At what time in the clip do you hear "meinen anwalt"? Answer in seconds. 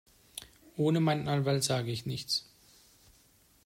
0.99-1.63